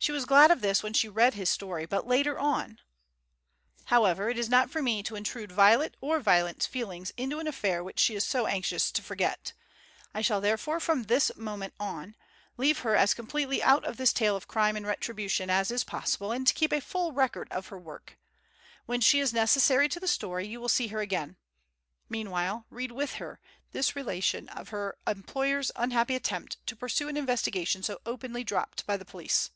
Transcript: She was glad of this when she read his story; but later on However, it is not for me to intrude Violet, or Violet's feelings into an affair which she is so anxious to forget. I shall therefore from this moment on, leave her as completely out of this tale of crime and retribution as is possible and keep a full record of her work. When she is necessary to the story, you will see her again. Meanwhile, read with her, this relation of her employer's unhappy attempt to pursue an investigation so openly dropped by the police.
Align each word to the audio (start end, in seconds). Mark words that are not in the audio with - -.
She 0.00 0.12
was 0.12 0.26
glad 0.26 0.52
of 0.52 0.60
this 0.60 0.80
when 0.80 0.92
she 0.92 1.08
read 1.08 1.34
his 1.34 1.50
story; 1.50 1.84
but 1.84 2.06
later 2.06 2.38
on 2.38 2.78
However, 3.86 4.28
it 4.30 4.38
is 4.38 4.48
not 4.48 4.70
for 4.70 4.80
me 4.80 5.02
to 5.02 5.16
intrude 5.16 5.50
Violet, 5.50 5.96
or 6.00 6.20
Violet's 6.20 6.66
feelings 6.66 7.12
into 7.16 7.40
an 7.40 7.48
affair 7.48 7.82
which 7.82 7.98
she 7.98 8.14
is 8.14 8.22
so 8.24 8.46
anxious 8.46 8.92
to 8.92 9.02
forget. 9.02 9.54
I 10.14 10.20
shall 10.20 10.40
therefore 10.40 10.78
from 10.78 11.02
this 11.02 11.32
moment 11.34 11.74
on, 11.80 12.14
leave 12.56 12.78
her 12.80 12.94
as 12.94 13.12
completely 13.12 13.60
out 13.60 13.82
of 13.84 13.96
this 13.96 14.12
tale 14.12 14.36
of 14.36 14.46
crime 14.46 14.76
and 14.76 14.86
retribution 14.86 15.50
as 15.50 15.72
is 15.72 15.82
possible 15.82 16.30
and 16.30 16.54
keep 16.54 16.72
a 16.72 16.80
full 16.80 17.10
record 17.10 17.48
of 17.50 17.66
her 17.66 17.78
work. 17.78 18.16
When 18.86 19.00
she 19.00 19.18
is 19.18 19.32
necessary 19.32 19.88
to 19.88 19.98
the 19.98 20.06
story, 20.06 20.46
you 20.46 20.60
will 20.60 20.68
see 20.68 20.86
her 20.86 21.00
again. 21.00 21.36
Meanwhile, 22.08 22.66
read 22.70 22.92
with 22.92 23.14
her, 23.14 23.40
this 23.72 23.96
relation 23.96 24.48
of 24.50 24.68
her 24.68 24.96
employer's 25.08 25.72
unhappy 25.74 26.14
attempt 26.14 26.64
to 26.68 26.76
pursue 26.76 27.08
an 27.08 27.16
investigation 27.16 27.82
so 27.82 27.98
openly 28.06 28.44
dropped 28.44 28.86
by 28.86 28.96
the 28.96 29.04
police. 29.04 29.50